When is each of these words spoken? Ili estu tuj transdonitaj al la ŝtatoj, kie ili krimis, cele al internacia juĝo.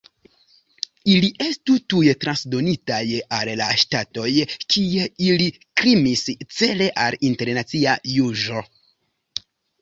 Ili 1.15 1.27
estu 1.47 1.73
tuj 1.93 1.99
transdonitaj 2.23 3.01
al 3.39 3.51
la 3.59 3.67
ŝtatoj, 3.81 4.31
kie 4.75 5.05
ili 5.27 5.51
krimis, 5.83 6.25
cele 6.61 6.89
al 7.05 7.21
internacia 7.31 7.95
juĝo. 8.17 8.65